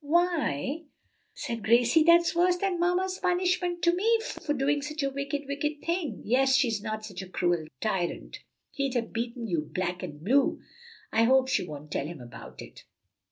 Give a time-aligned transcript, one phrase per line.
[0.03, 0.85] "Why,"
[1.35, 5.43] said Gracie, "that's worse than mamma's punishment to me for for doing such a wicked,
[5.47, 8.39] wicked thing!" "Yes, she's not such a cruel tyrant.
[8.71, 10.59] He'd have beaten you black and blue.
[11.11, 12.83] I hope she won't tell him about it."